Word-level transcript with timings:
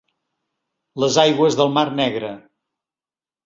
Les 1.03 1.19
aigües 1.25 1.59
del 1.61 1.71
mar 1.77 1.87
Negre. 2.03 2.35